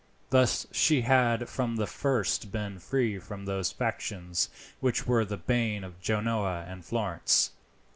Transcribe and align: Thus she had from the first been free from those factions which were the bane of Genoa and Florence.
Thus 0.31 0.65
she 0.71 1.01
had 1.01 1.47
from 1.47 1.75
the 1.75 1.85
first 1.85 2.51
been 2.51 2.79
free 2.79 3.19
from 3.19 3.45
those 3.45 3.71
factions 3.71 4.49
which 4.79 5.05
were 5.05 5.23
the 5.25 5.37
bane 5.37 5.83
of 5.83 6.01
Genoa 6.01 6.65
and 6.67 6.83
Florence. 6.83 7.51